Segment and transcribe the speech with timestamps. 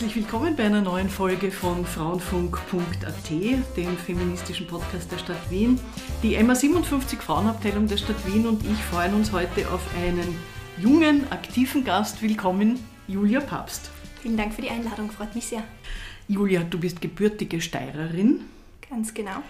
[0.00, 3.30] Herzlich willkommen bei einer neuen Folge von Frauenfunk.at,
[3.76, 5.78] dem feministischen Podcast der Stadt Wien.
[6.22, 10.38] Die MA 57 Frauenabteilung der Stadt Wien und ich freuen uns heute auf einen
[10.78, 12.22] jungen, aktiven Gast.
[12.22, 13.90] Willkommen, Julia Papst.
[14.22, 15.64] Vielen Dank für die Einladung, freut mich sehr.
[16.28, 18.40] Julia, du bist gebürtige Steirerin.
[18.88, 19.42] Ganz genau.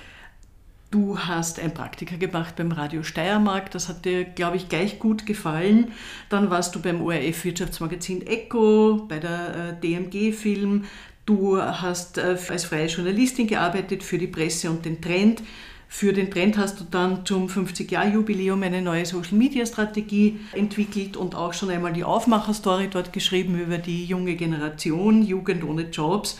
[0.90, 5.24] Du hast ein Praktika gemacht beim Radio Steiermark, das hat dir, glaube ich, gleich gut
[5.24, 5.92] gefallen.
[6.30, 10.86] Dann warst du beim ORF Wirtschaftsmagazin Echo, bei der äh, DMG Film.
[11.26, 15.42] Du hast äh, als freie Journalistin gearbeitet für die Presse und den Trend.
[15.86, 21.70] Für den Trend hast du dann zum 50-Jahr-Jubiläum eine neue Social-Media-Strategie entwickelt und auch schon
[21.70, 26.36] einmal die Aufmacher-Story dort geschrieben über die junge Generation, Jugend ohne Jobs.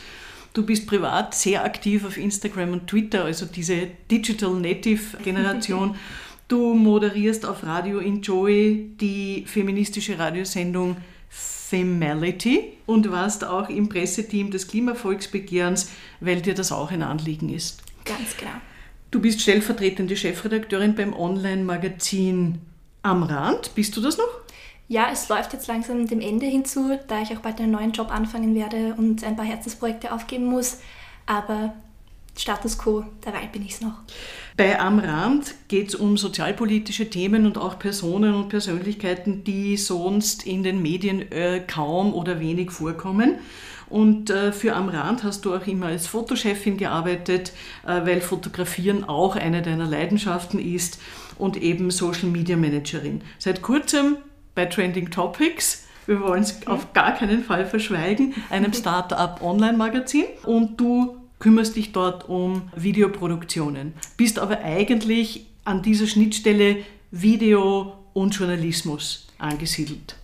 [0.53, 5.97] Du bist privat sehr aktiv auf Instagram und Twitter, also diese Digital Native Generation.
[6.49, 10.97] Du moderierst auf Radio Enjoy die feministische Radiosendung
[11.29, 17.85] Femality und warst auch im Presseteam des Klimavolksbegehrens, weil dir das auch ein Anliegen ist.
[18.05, 18.51] Ganz genau.
[19.13, 22.59] Du bist stellvertretende Chefredakteurin beim Online-Magazin
[23.03, 23.73] Am Rand.
[23.77, 24.41] Bist du das noch?
[24.91, 28.11] Ja, es läuft jetzt langsam dem Ende hinzu, da ich auch bald einen neuen Job
[28.11, 30.79] anfangen werde und ein paar Herzensprojekte aufgeben muss.
[31.27, 31.75] Aber
[32.37, 33.93] Status quo, dabei bin ich es noch.
[34.57, 40.45] Bei Am Rand geht es um sozialpolitische Themen und auch Personen und Persönlichkeiten, die sonst
[40.45, 43.37] in den Medien äh, kaum oder wenig vorkommen.
[43.89, 47.53] Und äh, für Am Rand hast du auch immer als Fotochefin gearbeitet,
[47.87, 50.99] äh, weil Fotografieren auch eine deiner Leidenschaften ist
[51.39, 53.21] und eben Social Media Managerin.
[53.39, 54.17] Seit kurzem
[54.55, 55.87] bei Trending Topics.
[56.07, 60.25] Wir wollen es auf gar keinen Fall verschweigen, einem Startup Online-Magazin.
[60.45, 66.79] Und du kümmerst dich dort um Videoproduktionen, bist aber eigentlich an dieser Schnittstelle
[67.11, 70.17] Video und Journalismus angesiedelt.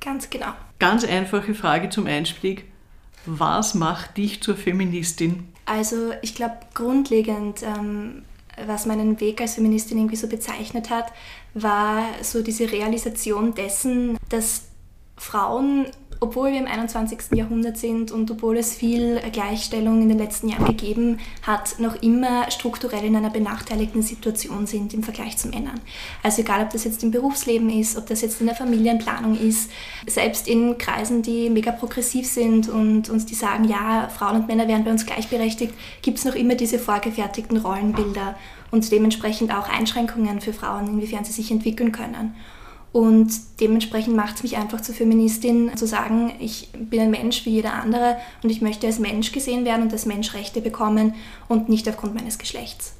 [0.00, 0.52] Ganz genau.
[0.78, 2.64] Ganz einfache Frage zum Einstieg.
[3.26, 5.48] Was macht dich zur Feministin?
[5.66, 8.22] Also ich glaube grundlegend ähm,
[8.66, 11.12] was meinen Weg als Feministin irgendwie so bezeichnet hat,
[11.54, 14.68] war so diese Realisation dessen, dass
[15.16, 15.86] Frauen,
[16.20, 17.18] obwohl wir im 21.
[17.34, 22.50] Jahrhundert sind und obwohl es viel Gleichstellung in den letzten Jahren gegeben hat, noch immer
[22.50, 25.80] strukturell in einer benachteiligten Situation sind im Vergleich zu Männern.
[26.22, 29.70] Also egal, ob das jetzt im Berufsleben ist, ob das jetzt in der Familienplanung ist,
[30.06, 34.66] selbst in Kreisen, die mega progressiv sind und uns die sagen, ja, Frauen und Männer
[34.66, 38.36] wären bei uns gleichberechtigt, gibt es noch immer diese vorgefertigten Rollenbilder
[38.70, 42.34] und dementsprechend auch Einschränkungen für Frauen, inwiefern sie sich entwickeln können.
[42.98, 47.50] Und dementsprechend macht es mich einfach zur Feministin zu sagen, ich bin ein Mensch wie
[47.50, 51.14] jeder andere und ich möchte als Mensch gesehen werden und als Mensch Rechte bekommen
[51.46, 52.94] und nicht aufgrund meines Geschlechts.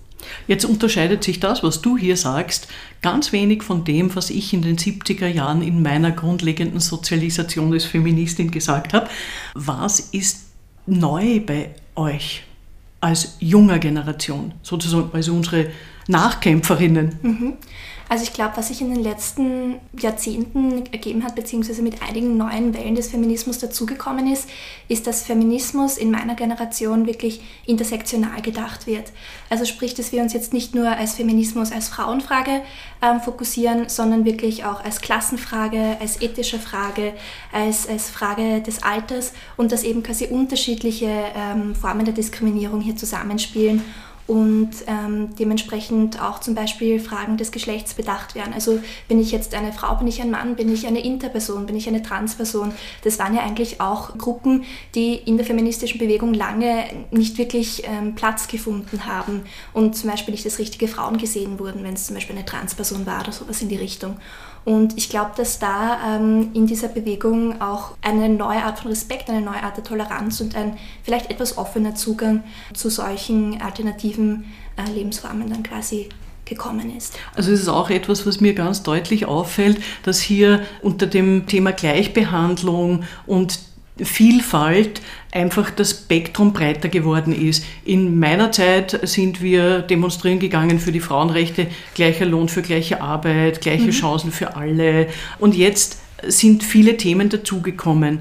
[0.47, 2.69] Jetzt unterscheidet sich das, was du hier sagst,
[3.03, 7.85] ganz wenig von dem, was ich in den 70er Jahren in meiner grundlegenden Sozialisation als
[7.85, 9.09] Feministin gesagt habe.
[9.55, 10.45] Was ist
[10.87, 12.45] neu bei euch?
[13.01, 15.71] als junger Generation, sozusagen als unsere
[16.09, 17.19] Nachkämpferinnen?
[17.23, 17.53] Mhm.
[18.09, 22.73] Also ich glaube, was sich in den letzten Jahrzehnten ergeben hat, beziehungsweise mit einigen neuen
[22.73, 24.49] Wellen des Feminismus dazugekommen ist,
[24.89, 29.13] ist, dass Feminismus in meiner Generation wirklich intersektional gedacht wird.
[29.51, 32.63] Also sprich, dass wir uns jetzt nicht nur als Feminismus als Frauenfrage
[33.03, 37.13] ähm, fokussieren, sondern wirklich auch als Klassenfrage, als ethische Frage,
[37.53, 42.97] als, als Frage des Alters und dass eben quasi unterschiedliche ähm, Formen der Diskriminierung hier
[42.97, 43.83] zusammenspielen
[44.29, 48.53] und ähm, dementsprechend auch zum Beispiel Fragen des Geschlechts bedacht werden.
[48.53, 48.79] Also
[49.09, 51.89] bin ich jetzt eine Frau, bin ich ein Mann, bin ich eine Interperson, bin ich
[51.89, 52.73] eine Transperson?
[53.03, 58.15] Das waren ja eigentlich auch Gruppen, die in der feministischen Bewegung lange nicht wirklich ähm,
[58.15, 62.15] Platz gefunden haben und zum Beispiel nicht als richtige Frauen gesehen wurden, wenn es zum
[62.15, 64.19] Beispiel eine Transperson war oder sowas in die Richtung.
[64.65, 69.29] Und ich glaube, dass da ähm, in dieser Bewegung auch eine neue Art von Respekt,
[69.31, 72.45] eine neue Art der Toleranz und ein vielleicht etwas offener Zugang
[72.75, 74.45] zu solchen alternativen
[74.77, 76.09] äh, Lebensformen dann quasi
[76.45, 77.19] gekommen ist.
[77.35, 81.73] Also es ist auch etwas, was mir ganz deutlich auffällt, dass hier unter dem Thema
[81.73, 83.61] Gleichbehandlung und
[84.03, 85.01] Vielfalt
[85.33, 87.65] einfach das Spektrum breiter geworden ist.
[87.85, 93.61] In meiner Zeit sind wir demonstrieren gegangen für die Frauenrechte, gleicher Lohn für gleiche Arbeit,
[93.61, 93.91] gleiche mhm.
[93.91, 95.09] Chancen für alle.
[95.39, 98.21] Und jetzt sind viele Themen dazugekommen.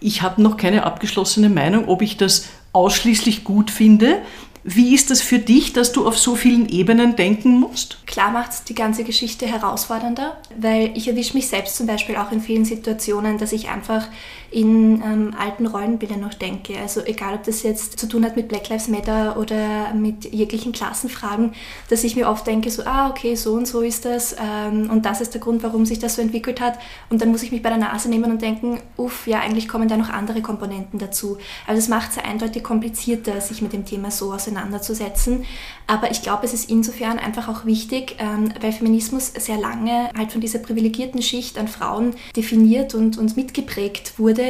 [0.00, 4.22] Ich habe noch keine abgeschlossene Meinung, ob ich das ausschließlich gut finde.
[4.64, 8.06] Wie ist das für dich, dass du auf so vielen Ebenen denken musst?
[8.06, 12.30] Klar macht es die ganze Geschichte herausfordernder, weil ich erwische mich selbst zum Beispiel auch
[12.30, 14.06] in vielen Situationen, dass ich einfach
[14.52, 16.78] in ähm, alten Rollenbildern noch denke.
[16.78, 20.72] Also egal, ob das jetzt zu tun hat mit Black Lives Matter oder mit jeglichen
[20.72, 21.54] Klassenfragen,
[21.88, 25.06] dass ich mir oft denke, so, ah, okay, so und so ist das ähm, und
[25.06, 26.78] das ist der Grund, warum sich das so entwickelt hat.
[27.08, 29.88] Und dann muss ich mich bei der Nase nehmen und denken, uff, ja, eigentlich kommen
[29.88, 31.38] da noch andere Komponenten dazu.
[31.66, 35.44] Also es macht es eindeutig komplizierter, sich mit dem Thema so auseinanderzusetzen.
[35.86, 40.32] Aber ich glaube, es ist insofern einfach auch wichtig, ähm, weil Feminismus sehr lange halt
[40.32, 44.41] von dieser privilegierten Schicht an Frauen definiert und, und mitgeprägt wurde,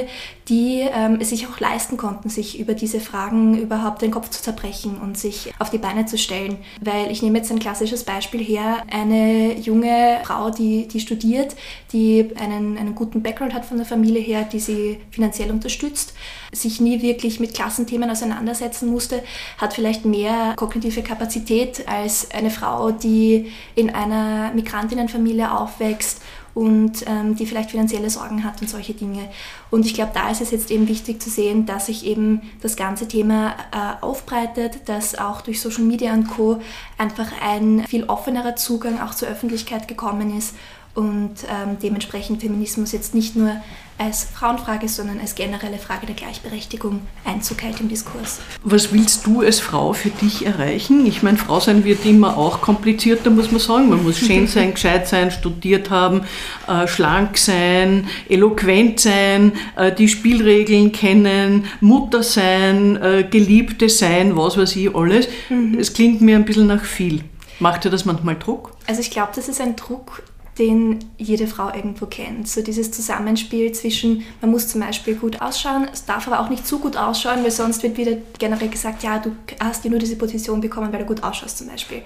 [0.48, 4.42] die ähm, es sich auch leisten konnten, sich über diese Fragen überhaupt den Kopf zu
[4.42, 6.58] zerbrechen und sich auf die Beine zu stellen.
[6.80, 11.54] Weil ich nehme jetzt ein klassisches Beispiel her, eine junge Frau, die, die studiert,
[11.92, 16.14] die einen, einen guten Background hat von der Familie her, die sie finanziell unterstützt,
[16.52, 19.22] sich nie wirklich mit Klassenthemen auseinandersetzen musste,
[19.58, 26.20] hat vielleicht mehr kognitive Kapazität als eine Frau, die in einer Migrantinnenfamilie aufwächst
[26.54, 29.28] und ähm, die vielleicht finanzielle Sorgen hat und solche Dinge.
[29.70, 32.76] Und ich glaube, da ist es jetzt eben wichtig zu sehen, dass sich eben das
[32.76, 36.60] ganze Thema äh, aufbreitet, dass auch durch Social Media und Co.
[36.98, 40.54] einfach ein viel offenerer Zugang auch zur Öffentlichkeit gekommen ist
[40.94, 43.56] und ähm, dementsprechend Feminismus jetzt nicht nur
[43.98, 48.40] als Frauenfrage, sondern als generelle Frage der Gleichberechtigung Einzug hält im Diskurs.
[48.64, 51.06] Was willst du als Frau für dich erreichen?
[51.06, 53.88] Ich meine, Frau sein wird immer auch komplizierter, muss man sagen.
[53.88, 56.22] Man muss schön sein, gescheit sein, studiert haben,
[56.66, 64.56] äh, schlank sein, eloquent sein, äh, die Spielregeln kennen, Mutter sein, äh, Geliebte sein, was
[64.56, 65.28] weiß ich alles.
[65.48, 65.78] Mhm.
[65.78, 67.22] Es klingt mir ein bisschen nach viel.
[67.60, 68.72] Macht dir das manchmal Druck?
[68.88, 70.24] Also ich glaube, das ist ein Druck,
[70.58, 72.46] den jede Frau irgendwo kennt.
[72.48, 76.66] So dieses Zusammenspiel zwischen, man muss zum Beispiel gut ausschauen, es darf aber auch nicht
[76.66, 80.16] zu gut ausschauen, weil sonst wird wieder generell gesagt, ja, du hast dir nur diese
[80.16, 82.02] Position bekommen, weil du gut ausschaust zum Beispiel.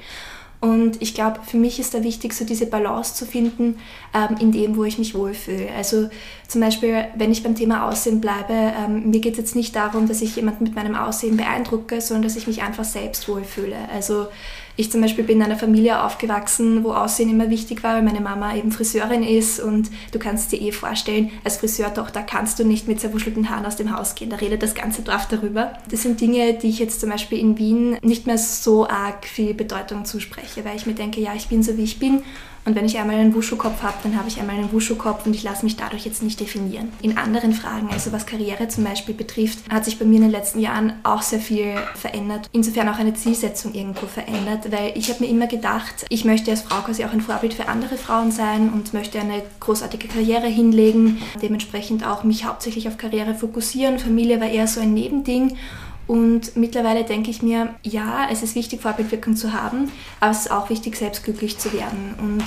[0.60, 3.78] Und ich glaube, für mich ist da wichtig, so diese Balance zu finden
[4.14, 5.68] ähm, in dem, wo ich mich wohlfühle.
[5.76, 6.08] Also
[6.48, 10.08] zum Beispiel, wenn ich beim Thema Aussehen bleibe, ähm, mir geht es jetzt nicht darum,
[10.08, 13.76] dass ich jemanden mit meinem Aussehen beeindrucke, sondern dass ich mich einfach selbst wohlfühle.
[13.92, 14.28] Also
[14.76, 18.20] ich zum Beispiel bin in einer Familie aufgewachsen, wo Aussehen immer wichtig war, weil meine
[18.20, 22.86] Mama eben Friseurin ist und du kannst dir eh vorstellen, als Friseurtochter kannst du nicht
[22.86, 24.30] mit zerwuschelten Haaren aus dem Haus gehen.
[24.30, 25.72] Da redet das ganze Dorf darüber.
[25.90, 29.54] Das sind Dinge, die ich jetzt zum Beispiel in Wien nicht mehr so arg viel
[29.54, 32.22] Bedeutung zuspreche, weil ich mir denke, ja, ich bin so wie ich bin
[32.66, 35.44] und wenn ich einmal einen Wushu-Kopf habe, dann habe ich einmal einen Wushu-Kopf und ich
[35.44, 36.92] lasse mich dadurch jetzt nicht definieren.
[37.00, 40.30] In anderen Fragen, also was Karriere zum Beispiel betrifft, hat sich bei mir in den
[40.32, 42.50] letzten Jahren auch sehr viel verändert.
[42.50, 46.62] Insofern auch eine Zielsetzung irgendwo verändert, weil ich habe mir immer gedacht, ich möchte als
[46.62, 51.22] Frau quasi auch ein Vorbild für andere Frauen sein und möchte eine großartige Karriere hinlegen,
[51.40, 54.00] dementsprechend auch mich hauptsächlich auf Karriere fokussieren.
[54.00, 55.56] Familie war eher so ein Nebending.
[56.06, 60.50] Und mittlerweile denke ich mir, ja, es ist wichtig, Vorbildwirkung zu haben, aber es ist
[60.50, 62.14] auch wichtig, selbst glücklich zu werden.
[62.18, 62.44] Und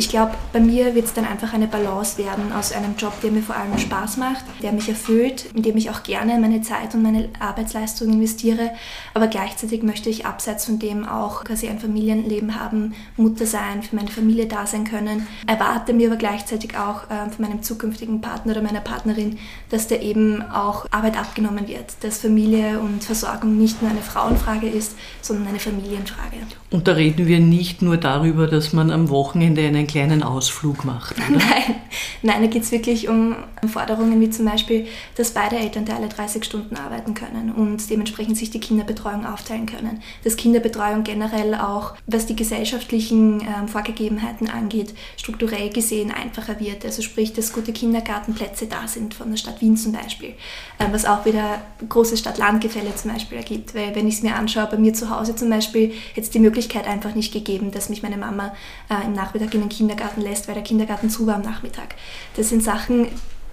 [0.00, 3.32] ich glaube, bei mir wird es dann einfach eine Balance werden aus einem Job, der
[3.32, 6.94] mir vor allem Spaß macht, der mich erfüllt, in dem ich auch gerne meine Zeit
[6.94, 8.70] und meine Arbeitsleistung investiere.
[9.12, 13.94] Aber gleichzeitig möchte ich abseits von dem auch quasi ein Familienleben haben, Mutter sein, für
[13.94, 15.26] meine Familie da sein können.
[15.46, 19.38] Erwarte mir aber gleichzeitig auch äh, von meinem zukünftigen Partner oder meiner Partnerin,
[19.68, 24.66] dass da eben auch Arbeit abgenommen wird, dass Familie und Versorgung nicht nur eine Frauenfrage
[24.66, 26.38] ist, sondern eine Familienfrage.
[26.72, 31.16] Und da reden wir nicht nur darüber, dass man am Wochenende einen kleinen Ausflug macht,
[31.16, 31.28] oder?
[31.38, 31.74] Nein,
[32.22, 33.34] Nein da geht es wirklich um
[33.66, 34.86] Forderungen wie zum Beispiel,
[35.16, 40.00] dass beide Elternteile 30 Stunden arbeiten können und dementsprechend sich die Kinderbetreuung aufteilen können.
[40.22, 46.84] Dass Kinderbetreuung generell auch, was die gesellschaftlichen ähm, Vorgegebenheiten angeht, strukturell gesehen einfacher wird.
[46.84, 50.34] Also sprich, dass gute Kindergartenplätze da sind von der Stadt Wien zum Beispiel,
[50.78, 53.74] ähm, was auch wieder große Stadt-Land-Gefälle zum Beispiel ergibt.
[53.74, 56.59] Weil wenn ich es mir anschaue, bei mir zu Hause zum Beispiel, jetzt die Möglichkeit
[56.86, 58.52] einfach nicht gegeben, dass mich meine Mama
[58.88, 61.94] äh, im Nachmittag in den Kindergarten lässt, weil der Kindergarten zu war am Nachmittag.
[62.36, 63.08] Das sind Sachen,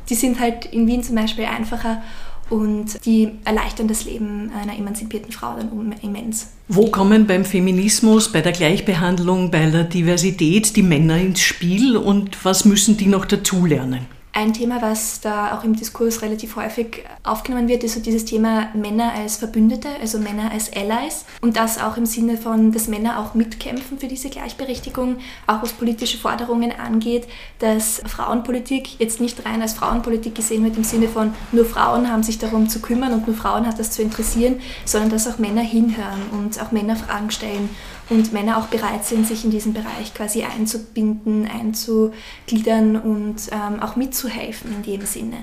[0.09, 2.01] die sind halt in Wien zum Beispiel einfacher
[2.49, 6.53] und die erleichtern das Leben einer emanzipierten Frau dann immens.
[6.69, 12.43] Wo kommen beim Feminismus, bei der Gleichbehandlung, bei der Diversität die Männer ins Spiel und
[12.45, 14.16] was müssen die noch dazulernen?
[14.37, 18.67] Ein Thema, was da auch im Diskurs relativ häufig aufgenommen wird, ist so dieses Thema
[18.75, 21.25] Männer als Verbündete, also Männer als Allies.
[21.41, 25.17] Und das auch im Sinne von, dass Männer auch mitkämpfen für diese Gleichberechtigung,
[25.47, 27.27] auch was politische Forderungen angeht,
[27.57, 32.21] dass Frauenpolitik jetzt nicht rein als Frauenpolitik gesehen wird im Sinne von, nur Frauen haben
[32.21, 35.63] sich darum zu kümmern und nur Frauen hat das zu interessieren, sondern dass auch Männer
[35.63, 37.69] hinhören und auch Männer Fragen stellen
[38.09, 43.95] und Männer auch bereit sind, sich in diesen Bereich quasi einzubinden, einzugliedern und ähm, auch
[43.95, 45.37] mitzuhelfen in dem Sinne.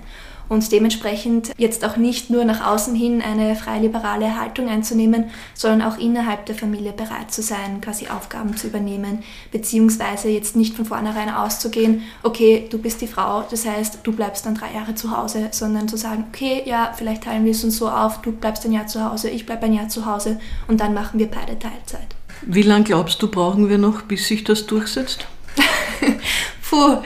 [0.49, 5.99] und dementsprechend jetzt auch nicht nur nach außen hin eine freiliberale Haltung einzunehmen, sondern auch
[5.99, 11.31] innerhalb der Familie bereit zu sein, quasi Aufgaben zu übernehmen, beziehungsweise jetzt nicht von vornherein
[11.31, 15.49] auszugehen, okay, du bist die Frau, das heißt, du bleibst dann drei Jahre zu Hause,
[15.51, 18.73] sondern zu sagen, okay, ja, vielleicht teilen wir es uns so auf, du bleibst ein
[18.73, 22.15] Jahr zu Hause, ich bleibe ein Jahr zu Hause und dann machen wir beide Teilzeit.
[22.43, 25.27] Wie lange glaubst du, brauchen wir noch, bis sich das durchsetzt?
[26.71, 26.99] Puh,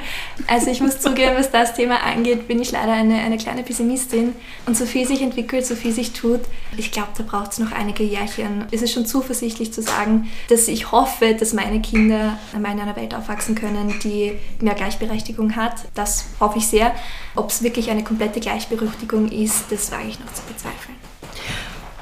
[0.46, 4.34] also ich muss zugeben, was das Thema angeht, bin ich leider eine, eine kleine Pessimistin.
[4.66, 6.40] Und so viel sich entwickelt, so viel sich tut,
[6.76, 8.64] ich glaube, da braucht es noch einige Jährchen.
[8.70, 12.96] Es ist schon zuversichtlich zu sagen, dass ich hoffe, dass meine Kinder einmal in einer
[12.96, 15.74] Welt aufwachsen können, die mehr Gleichberechtigung hat.
[15.94, 16.94] Das hoffe ich sehr.
[17.34, 21.07] Ob es wirklich eine komplette Gleichberechtigung ist, das wage ich noch zu bezweifeln.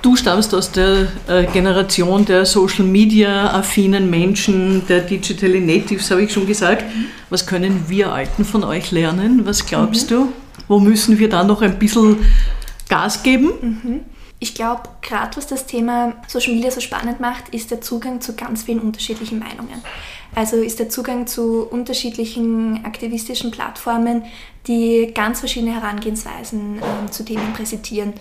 [0.07, 6.23] Du stammst aus der äh, Generation der Social Media affinen Menschen, der Digital Natives, habe
[6.23, 6.85] ich schon gesagt.
[7.29, 9.45] Was können wir Alten von euch lernen?
[9.47, 10.15] Was glaubst mhm.
[10.15, 10.33] du?
[10.69, 12.19] Wo müssen wir da noch ein bisschen
[12.89, 13.51] Gas geben?
[13.61, 14.01] Mhm.
[14.39, 18.37] Ich glaube, gerade was das Thema Social Media so spannend macht, ist der Zugang zu
[18.37, 19.83] ganz vielen unterschiedlichen Meinungen.
[20.37, 24.23] Also ist der Zugang zu unterschiedlichen aktivistischen Plattformen,
[24.69, 28.13] die ganz verschiedene Herangehensweisen äh, zu Themen präsentieren.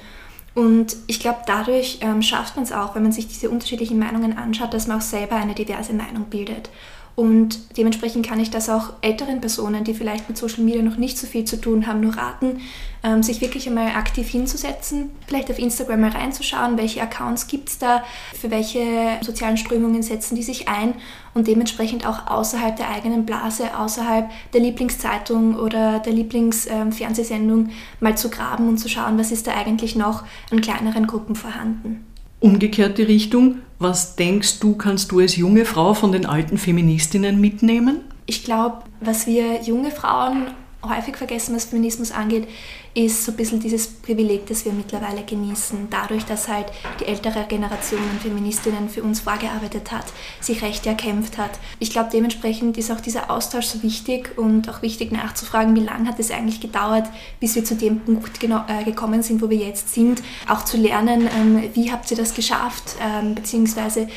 [0.56, 4.38] Und ich glaube, dadurch ähm, schafft man es auch, wenn man sich diese unterschiedlichen Meinungen
[4.38, 6.70] anschaut, dass man auch selber eine diverse Meinung bildet.
[7.16, 11.18] Und dementsprechend kann ich das auch älteren Personen, die vielleicht mit Social Media noch nicht
[11.18, 12.60] so viel zu tun haben, nur raten,
[13.04, 17.78] ähm, sich wirklich einmal aktiv hinzusetzen, vielleicht auf Instagram mal reinzuschauen, welche Accounts gibt es
[17.78, 18.04] da,
[18.34, 18.84] für welche
[19.22, 20.94] sozialen Strömungen setzen die sich ein
[21.34, 27.70] und dementsprechend auch außerhalb der eigenen Blase, außerhalb der Lieblingszeitung oder der Lieblingsfernsehsendung
[28.02, 32.06] mal zu graben und zu schauen, was ist da eigentlich noch an kleineren Gruppen vorhanden.
[32.42, 37.40] Umgekehrt die Richtung, was denkst du, kannst du als junge Frau von den alten Feministinnen
[37.40, 38.02] mitnehmen?
[38.26, 40.48] Ich glaube, was wir junge Frauen
[40.90, 42.48] häufig vergessen, was Feminismus angeht,
[42.94, 45.88] ist so ein bisschen dieses Privileg, das wir mittlerweile genießen.
[45.90, 46.68] Dadurch, dass halt
[47.00, 50.06] die ältere Generation an Feministinnen für uns vorgearbeitet hat,
[50.40, 51.52] sich Rechte erkämpft hat.
[51.80, 56.08] Ich glaube, dementsprechend ist auch dieser Austausch so wichtig und auch wichtig nachzufragen, wie lange
[56.08, 57.08] hat es eigentlich gedauert,
[57.42, 60.24] bis wir zu dem Punkt äh, gekommen sind, wo wir jetzt sind.
[60.48, 64.08] Auch zu lernen, ähm, wie habt ihr das geschafft, ähm, beziehungsweise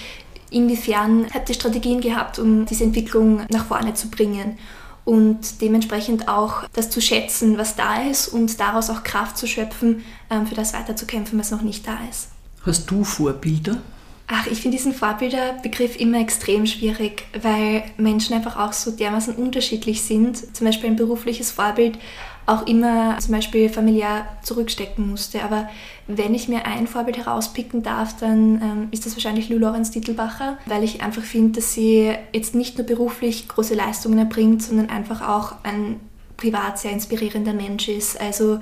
[0.51, 4.57] inwiefern habt ihr Strategien gehabt, um diese Entwicklung nach vorne zu bringen
[5.09, 10.05] und dementsprechend auch das zu schätzen, was da ist und daraus auch Kraft zu schöpfen,
[10.29, 12.29] ähm, für das weiterzukämpfen, was noch nicht da ist.
[12.67, 13.79] Hast du Vorbilder?
[14.27, 20.03] Ach, ich finde diesen Vorbilderbegriff immer extrem schwierig, weil Menschen einfach auch so dermaßen unterschiedlich
[20.03, 20.55] sind.
[20.55, 21.99] Zum Beispiel ein berufliches Vorbild
[22.49, 25.43] auch immer zum Beispiel familiär zurückstecken musste.
[25.43, 25.69] Aber
[26.07, 30.57] wenn ich mir ein Vorbild herauspicken darf, dann ähm, ist das wahrscheinlich Lou Lorenz Dittelbacher,
[30.67, 35.29] weil ich einfach finde, dass sie jetzt nicht nur beruflich große Leistungen erbringt, sondern einfach
[35.29, 36.01] auch ein
[36.39, 38.19] privat sehr inspirierender Mensch ist.
[38.19, 38.61] Also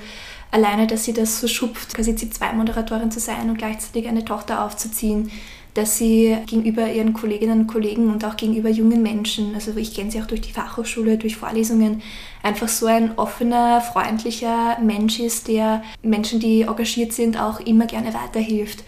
[0.50, 5.30] alleine, dass sie das so schupft, quasi C2-Moderatorin zu sein und gleichzeitig eine Tochter aufzuziehen,
[5.76, 10.10] dass sie gegenüber ihren Kolleginnen und Kollegen und auch gegenüber jungen Menschen, also ich kenne
[10.10, 12.02] sie auch durch die Fachhochschule, durch Vorlesungen,
[12.42, 18.14] einfach so ein offener, freundlicher Mensch ist, der Menschen, die engagiert sind, auch immer gerne
[18.14, 18.84] weiterhilft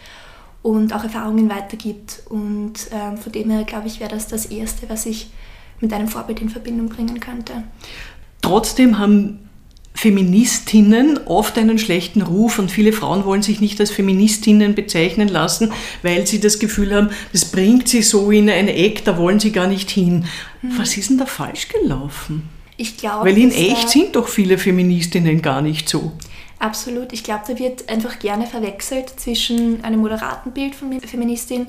[0.62, 2.23] und auch Erfahrungen weitergibt.
[2.30, 5.30] Und ähm, von dem her, glaube ich, wäre das das Erste, was ich
[5.80, 7.64] mit einem Vorbild in Verbindung bringen könnte.
[8.40, 9.47] Trotzdem haben
[9.98, 15.72] Feministinnen oft einen schlechten Ruf und viele Frauen wollen sich nicht als Feministinnen bezeichnen lassen,
[16.04, 19.50] weil sie das Gefühl haben, das bringt sie so in ein Eck, da wollen sie
[19.50, 20.26] gar nicht hin.
[20.60, 20.78] Hm.
[20.78, 22.48] Was ist denn da falsch gelaufen?
[22.76, 26.12] Ich glaube, weil in echt sind doch viele Feministinnen gar nicht so.
[26.60, 27.12] Absolut.
[27.12, 31.66] Ich glaube, da wird einfach gerne verwechselt zwischen einem moderaten Bild von Feministin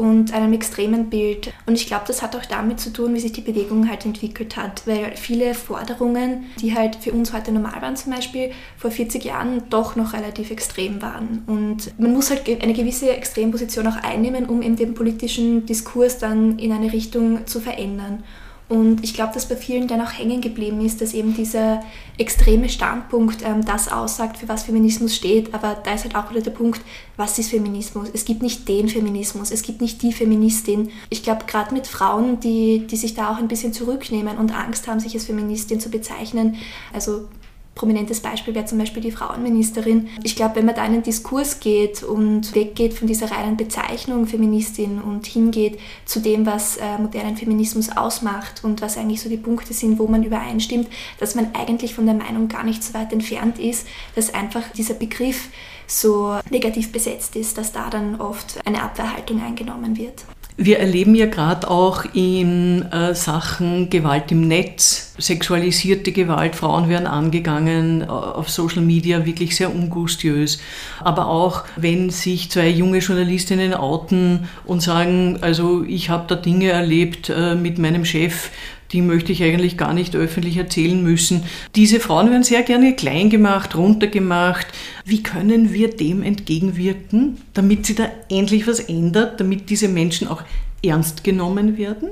[0.00, 1.52] und einem extremen Bild.
[1.66, 4.56] Und ich glaube, das hat auch damit zu tun, wie sich die Bewegung halt entwickelt
[4.56, 9.22] hat, weil viele Forderungen, die halt für uns heute normal waren, zum Beispiel vor 40
[9.24, 11.42] Jahren doch noch relativ extrem waren.
[11.46, 16.58] Und man muss halt eine gewisse Extremposition auch einnehmen, um eben den politischen Diskurs dann
[16.58, 18.24] in eine Richtung zu verändern.
[18.70, 21.82] Und ich glaube, dass bei vielen dann auch hängen geblieben ist, dass eben dieser
[22.18, 25.52] extreme Standpunkt ähm, das aussagt, für was Feminismus steht.
[25.52, 26.80] Aber da ist halt auch wieder der Punkt,
[27.16, 28.08] was ist Feminismus?
[28.12, 30.90] Es gibt nicht den Feminismus, es gibt nicht die Feministin.
[31.08, 34.86] Ich glaube, gerade mit Frauen, die, die sich da auch ein bisschen zurücknehmen und Angst
[34.86, 36.54] haben, sich als Feministin zu bezeichnen,
[36.92, 37.26] also
[37.74, 40.08] prominentes Beispiel wäre zum Beispiel die Frauenministerin.
[40.22, 44.26] Ich glaube, wenn man da in einen Diskurs geht und weggeht von dieser reinen Bezeichnung
[44.26, 49.36] Feministin und hingeht zu dem, was äh, modernen Feminismus ausmacht und was eigentlich so die
[49.36, 53.12] Punkte sind, wo man übereinstimmt, dass man eigentlich von der Meinung gar nicht so weit
[53.12, 55.48] entfernt ist, dass einfach dieser Begriff
[55.86, 60.24] so negativ besetzt ist, dass da dann oft eine Abwehrhaltung eingenommen wird.
[60.62, 67.06] Wir erleben ja gerade auch in äh, Sachen Gewalt im Netz, sexualisierte Gewalt, Frauen werden
[67.06, 70.60] angegangen äh, auf Social Media, wirklich sehr ungustiös.
[71.02, 76.68] Aber auch wenn sich zwei junge Journalistinnen outen und sagen, also ich habe da Dinge
[76.68, 78.50] erlebt äh, mit meinem Chef,
[78.92, 81.44] die möchte ich eigentlich gar nicht öffentlich erzählen müssen.
[81.76, 84.66] Diese Frauen werden sehr gerne klein gemacht, runtergemacht.
[85.04, 90.42] Wie können wir dem entgegenwirken, damit sich da endlich was ändert, damit diese Menschen auch
[90.84, 92.10] ernst genommen werden?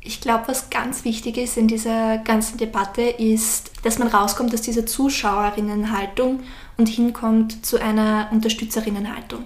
[0.00, 4.62] Ich glaube, was ganz wichtig ist in dieser ganzen Debatte, ist, dass man rauskommt aus
[4.62, 6.40] dieser Zuschauerinnenhaltung
[6.76, 9.40] und hinkommt zu einer Unterstützerinnenhaltung.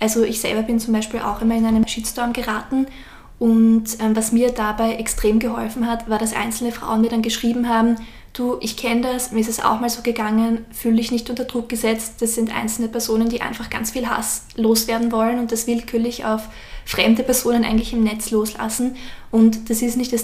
[0.00, 2.86] Also ich selber bin zum Beispiel auch immer in einem Shitstorm geraten
[3.38, 7.68] und ähm, was mir dabei extrem geholfen hat, war, dass einzelne Frauen mir dann geschrieben
[7.68, 7.96] haben,
[8.32, 11.44] du, ich kenne das, mir ist es auch mal so gegangen, fühle dich nicht unter
[11.44, 12.14] Druck gesetzt.
[12.20, 16.48] Das sind einzelne Personen, die einfach ganz viel Hass loswerden wollen und das willkürlich auf
[16.84, 18.96] fremde Personen eigentlich im Netz loslassen.
[19.30, 20.14] Und das ist nicht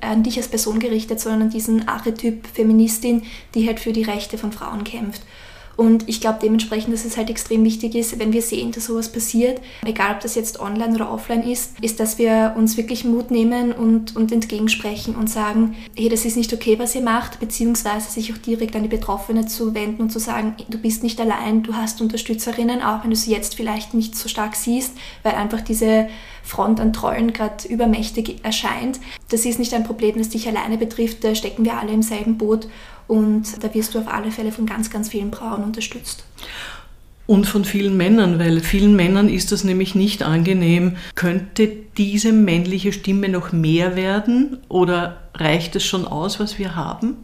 [0.00, 3.22] an dich als Person gerichtet, sondern an diesen Archetyp Feministin,
[3.54, 5.22] die halt für die Rechte von Frauen kämpft.
[5.76, 9.10] Und ich glaube dementsprechend, dass es halt extrem wichtig ist, wenn wir sehen, dass sowas
[9.10, 13.30] passiert, egal ob das jetzt online oder offline ist, ist, dass wir uns wirklich Mut
[13.30, 18.10] nehmen und, und entgegensprechen und sagen, hey, das ist nicht okay, was ihr macht, beziehungsweise
[18.10, 21.62] sich auch direkt an die Betroffene zu wenden und zu sagen, du bist nicht allein,
[21.62, 25.60] du hast Unterstützerinnen, auch wenn du sie jetzt vielleicht nicht so stark siehst, weil einfach
[25.60, 26.08] diese
[26.44, 29.00] Front an Trollen gerade übermächtig erscheint.
[29.30, 32.36] Das ist nicht ein Problem, das dich alleine betrifft, da stecken wir alle im selben
[32.36, 32.68] Boot
[33.06, 36.24] und da wirst du auf alle Fälle von ganz, ganz vielen Frauen unterstützt.
[37.26, 40.96] Und von vielen Männern, weil vielen Männern ist das nämlich nicht angenehm.
[41.14, 47.16] Könnte diese männliche Stimme noch mehr werden oder reicht es schon aus, was wir haben?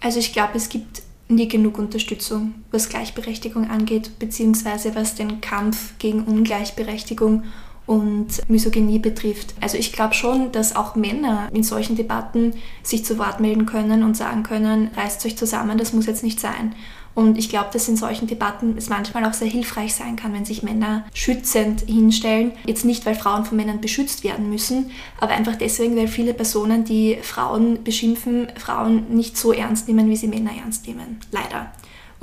[0.00, 5.94] Also ich glaube, es gibt nie genug Unterstützung, was Gleichberechtigung angeht, beziehungsweise was den Kampf
[5.98, 7.44] gegen Ungleichberechtigung
[7.86, 9.54] und Misogynie betrifft.
[9.60, 14.02] Also ich glaube schon, dass auch Männer in solchen Debatten sich zu Wort melden können
[14.02, 16.74] und sagen können, reißt euch zusammen, das muss jetzt nicht sein.
[17.14, 20.44] Und ich glaube, dass in solchen Debatten es manchmal auch sehr hilfreich sein kann, wenn
[20.44, 22.52] sich Männer schützend hinstellen.
[22.66, 26.84] Jetzt nicht, weil Frauen von Männern beschützt werden müssen, aber einfach deswegen, weil viele Personen,
[26.84, 31.20] die Frauen beschimpfen, Frauen nicht so ernst nehmen, wie sie Männer ernst nehmen.
[31.30, 31.70] Leider.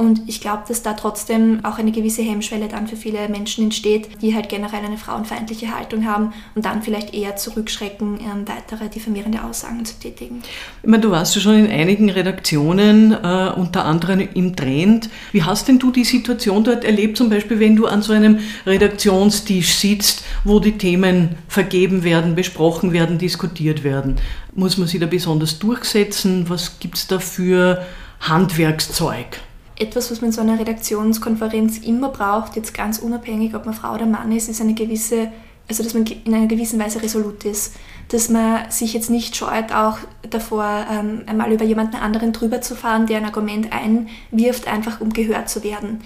[0.01, 4.09] Und ich glaube, dass da trotzdem auch eine gewisse Hemmschwelle dann für viele Menschen entsteht,
[4.23, 9.43] die halt generell eine frauenfeindliche Haltung haben und dann vielleicht eher zurückschrecken, ähm, weitere diffamierende
[9.43, 10.41] Aussagen zu tätigen.
[10.81, 15.11] Ich meine, du warst ja schon in einigen Redaktionen, äh, unter anderem im Trend.
[15.33, 18.39] Wie hast denn du die Situation dort erlebt, zum Beispiel, wenn du an so einem
[18.65, 24.15] Redaktionstisch sitzt, wo die Themen vergeben werden, besprochen werden, diskutiert werden?
[24.55, 26.49] Muss man sich da besonders durchsetzen?
[26.49, 27.85] Was gibt es da für
[28.19, 29.39] Handwerkszeug?
[29.77, 33.93] Etwas, was man in so einer Redaktionskonferenz immer braucht, jetzt ganz unabhängig, ob man Frau
[33.93, 35.31] oder Mann ist, ist eine gewisse,
[35.67, 37.75] also dass man in einer gewissen Weise resolut ist.
[38.09, 39.97] Dass man sich jetzt nicht scheut, auch
[40.29, 45.13] davor ähm, einmal über jemanden anderen drüber zu fahren, der ein Argument einwirft, einfach um
[45.13, 46.01] gehört zu werden.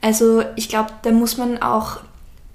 [0.00, 2.00] Also ich glaube, da muss man auch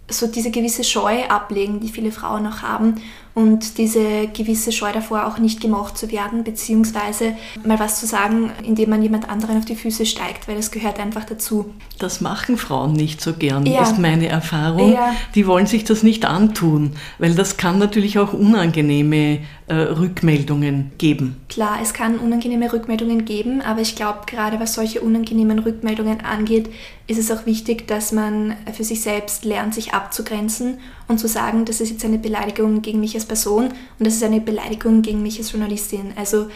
[0.09, 2.95] so diese gewisse Scheu ablegen, die viele Frauen noch haben
[3.35, 8.49] und diese gewisse Scheu davor auch nicht gemocht zu werden, beziehungsweise mal was zu sagen,
[8.63, 11.73] indem man jemand anderen auf die Füße steigt, weil das gehört einfach dazu.
[11.99, 13.83] Das machen Frauen nicht so gern, ja.
[13.83, 14.93] ist meine Erfahrung.
[14.93, 15.13] Ja.
[15.35, 21.35] Die wollen sich das nicht antun, weil das kann natürlich auch unangenehme äh, Rückmeldungen geben.
[21.49, 26.69] Klar, es kann unangenehme Rückmeldungen geben, aber ich glaube, gerade was solche unangenehmen Rückmeldungen angeht,
[27.07, 31.65] ist es auch wichtig, dass man für sich selbst lernt, sich abzugrenzen und zu sagen,
[31.65, 35.21] das ist jetzt eine Beleidigung gegen mich als Person und das ist eine Beleidigung gegen
[35.21, 36.13] mich als Journalistin.
[36.15, 36.47] Also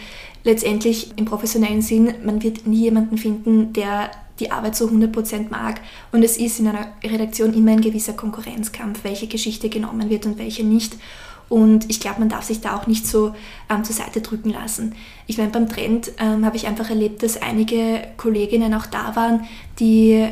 [0.44, 4.10] letztendlich im professionellen Sinn, man wird nie jemanden finden, der
[4.40, 5.80] die Arbeit so 100% mag.
[6.12, 10.38] Und es ist in einer Redaktion immer ein gewisser Konkurrenzkampf, welche Geschichte genommen wird und
[10.38, 10.96] welche nicht.
[11.48, 13.34] Und ich glaube, man darf sich da auch nicht so
[13.68, 14.94] ähm, zur Seite drücken lassen.
[15.26, 19.44] Ich meine, beim Trend ähm, habe ich einfach erlebt, dass einige Kolleginnen auch da waren,
[19.80, 20.28] die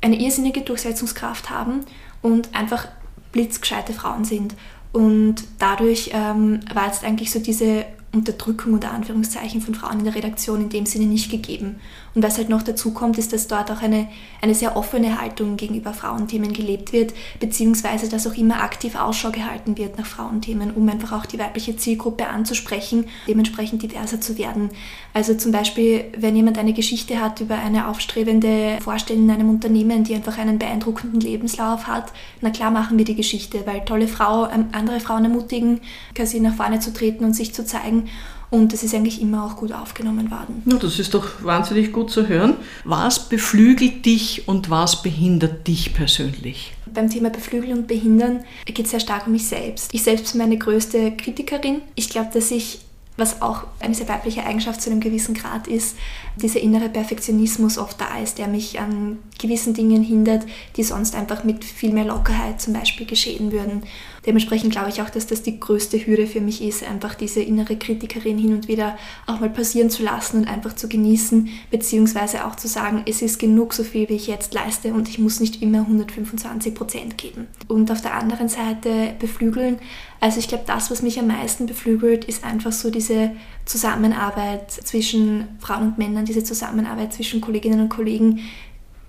[0.00, 1.80] eine irrsinnige Durchsetzungskraft haben
[2.22, 2.88] und einfach
[3.32, 4.54] blitzgescheite Frauen sind.
[4.92, 10.14] Und dadurch ähm, war jetzt eigentlich so diese Unterdrückung unter Anführungszeichen von Frauen in der
[10.14, 11.76] Redaktion in dem Sinne nicht gegeben.
[12.14, 14.06] Und was halt noch dazu kommt, ist, dass dort auch eine,
[14.42, 19.78] eine sehr offene Haltung gegenüber Frauenthemen gelebt wird, beziehungsweise dass auch immer aktiv Ausschau gehalten
[19.78, 24.68] wird nach Frauenthemen, um einfach auch die weibliche Zielgruppe anzusprechen, dementsprechend diverser zu werden.
[25.14, 30.04] Also zum Beispiel, wenn jemand eine Geschichte hat über eine aufstrebende Vorstellung in einem Unternehmen,
[30.04, 34.50] die einfach einen beeindruckenden Lebenslauf hat, na klar machen wir die Geschichte, weil tolle Frau,
[34.50, 35.80] ähm, andere Frauen ermutigen,
[36.14, 38.01] quasi nach vorne zu treten und sich zu zeigen
[38.50, 40.62] und das ist eigentlich immer auch gut aufgenommen worden.
[40.66, 42.54] Ja, das ist doch wahnsinnig gut zu hören.
[42.84, 46.74] Was beflügelt dich und was behindert dich persönlich?
[46.92, 49.92] Beim Thema Beflügeln und Behindern geht es sehr stark um mich selbst.
[49.94, 51.80] Ich selbst bin meine größte Kritikerin.
[51.94, 52.80] Ich glaube, dass ich
[53.16, 55.96] was auch eine sehr weibliche Eigenschaft zu einem gewissen Grad ist,
[56.36, 60.44] dieser innere Perfektionismus oft da ist, der mich an gewissen Dingen hindert,
[60.76, 63.82] die sonst einfach mit viel mehr Lockerheit zum Beispiel geschehen würden.
[64.24, 67.76] Dementsprechend glaube ich auch, dass das die größte Hürde für mich ist, einfach diese innere
[67.76, 72.54] Kritikerin hin und wieder auch mal passieren zu lassen und einfach zu genießen, beziehungsweise auch
[72.54, 75.60] zu sagen, es ist genug so viel, wie ich jetzt leiste und ich muss nicht
[75.60, 77.48] immer 125 Prozent geben.
[77.66, 79.78] Und auf der anderen Seite beflügeln.
[80.20, 83.32] Also ich glaube, das, was mich am meisten beflügelt, ist einfach so diese
[83.64, 88.40] Zusammenarbeit zwischen Frauen und Männern, diese Zusammenarbeit zwischen Kolleginnen und Kollegen,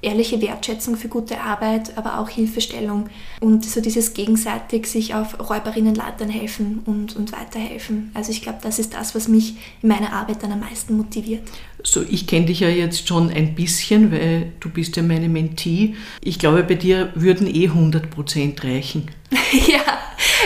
[0.03, 6.29] ehrliche Wertschätzung für gute Arbeit, aber auch Hilfestellung und so dieses gegenseitig sich auf Räuberinnenleitern
[6.29, 8.11] helfen und, und weiterhelfen.
[8.13, 11.43] Also ich glaube, das ist das, was mich in meiner Arbeit dann am meisten motiviert.
[11.83, 15.95] So, ich kenne dich ja jetzt schon ein bisschen, weil du bist ja meine Mentee.
[16.21, 19.09] Ich glaube, bei dir würden eh 100 Prozent reichen.
[19.67, 19.81] ja,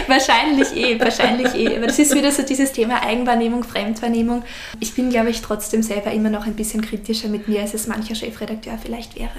[0.07, 1.77] wahrscheinlich eh, wahrscheinlich eh.
[1.77, 4.43] Aber das ist wieder so dieses Thema Eigenwahrnehmung, Fremdwahrnehmung.
[4.79, 7.87] Ich bin, glaube ich, trotzdem selber immer noch ein bisschen kritischer mit mir, als es
[7.87, 9.29] mancher Chefredakteur vielleicht wäre.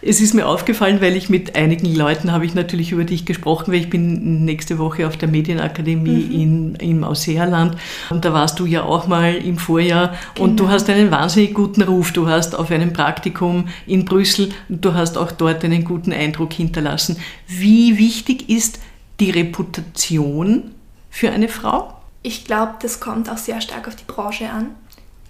[0.00, 3.72] Es ist mir aufgefallen, weil ich mit einigen Leuten habe ich natürlich über dich gesprochen,
[3.72, 6.32] weil ich bin nächste Woche auf der Medienakademie mhm.
[6.32, 7.76] in, im Ausseerland
[8.10, 10.48] und da warst du ja auch mal im Vorjahr genau.
[10.48, 12.12] und du hast einen wahnsinnig guten Ruf.
[12.12, 17.16] Du hast auf einem Praktikum in Brüssel, du hast auch dort einen guten Eindruck hinterlassen.
[17.46, 18.80] Wie wichtig ist
[19.18, 20.72] die Reputation
[21.08, 21.94] für eine Frau?
[22.22, 24.74] Ich glaube, das kommt auch sehr stark auf die Branche an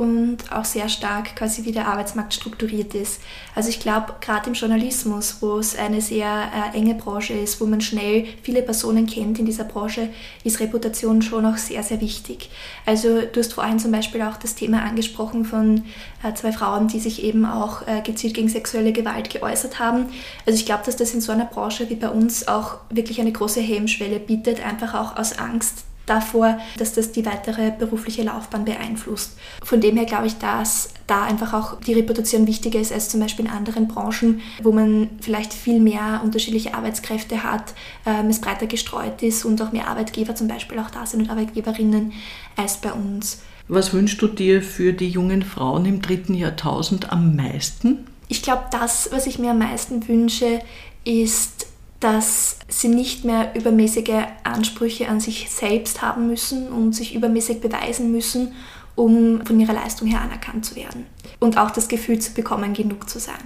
[0.03, 3.21] und auch sehr stark quasi wie der Arbeitsmarkt strukturiert ist.
[3.55, 7.67] Also ich glaube, gerade im Journalismus, wo es eine sehr äh, enge Branche ist, wo
[7.67, 10.09] man schnell viele Personen kennt in dieser Branche,
[10.43, 12.51] ist Reputation schon auch sehr, sehr wichtig.
[12.85, 15.85] Also du hast vorhin zum Beispiel auch das Thema angesprochen von
[16.25, 20.07] äh, zwei Frauen, die sich eben auch äh, gezielt gegen sexuelle Gewalt geäußert haben.
[20.47, 23.33] Also ich glaube, dass das in so einer Branche wie bei uns auch wirklich eine
[23.33, 29.37] große Hemmschwelle bietet, einfach auch aus Angst, davor, dass das die weitere berufliche Laufbahn beeinflusst.
[29.63, 33.21] Von dem her glaube ich, dass da einfach auch die Reputation wichtiger ist als zum
[33.21, 37.75] Beispiel in anderen Branchen, wo man vielleicht viel mehr unterschiedliche Arbeitskräfte hat,
[38.07, 41.31] ähm, es breiter gestreut ist und auch mehr Arbeitgeber zum Beispiel auch da sind und
[41.31, 42.13] Arbeitgeberinnen
[42.57, 43.43] als bei uns.
[43.69, 48.07] Was wünschst du dir für die jungen Frauen im dritten Jahrtausend am meisten?
[48.29, 50.61] Ich glaube, das, was ich mir am meisten wünsche,
[51.05, 51.67] ist
[52.03, 58.11] dass sie nicht mehr übermäßige Ansprüche an sich selbst haben müssen und sich übermäßig beweisen
[58.11, 58.55] müssen,
[58.97, 61.07] um von ihrer Leistung her anerkannt zu werden.
[61.39, 63.39] Und auch das Gefühl zu bekommen, genug zu sein.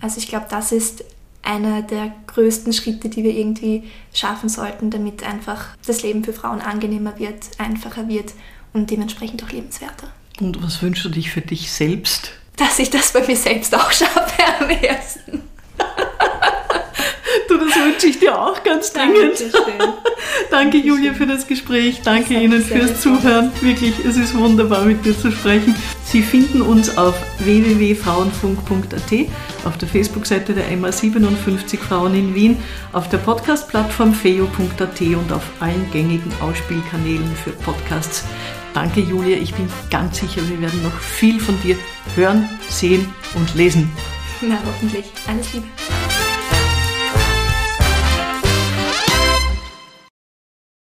[0.00, 1.04] Also ich glaube, das ist
[1.42, 6.60] einer der größten Schritte, die wir irgendwie schaffen sollten, damit einfach das Leben für Frauen
[6.60, 8.34] angenehmer wird, einfacher wird
[8.72, 10.08] und dementsprechend auch lebenswerter.
[10.40, 12.30] Und was wünschst du dich für dich selbst?
[12.56, 15.42] Dass ich das bei mir selbst auch schaffe am ersten.
[17.66, 19.42] Das wünsche ich dir auch ganz dringend.
[20.50, 22.00] Danke, Julia, für das Gespräch.
[22.04, 23.50] Danke Ihnen fürs Zuhören.
[23.60, 25.74] Wirklich, es ist wunderbar, mit dir zu sprechen.
[26.04, 29.28] Sie finden uns auf www.frauenfunk.at,
[29.64, 32.58] auf der Facebook-Seite der MA57 Frauen in Wien,
[32.92, 38.24] auf der Podcast-Plattform feo.at und auf allen gängigen Ausspielkanälen für Podcasts.
[38.74, 41.76] Danke Julia, ich bin ganz sicher, wir werden noch viel von dir
[42.14, 43.90] hören, sehen und lesen.
[44.42, 45.06] Na, hoffentlich.
[45.26, 45.66] Alles Liebe.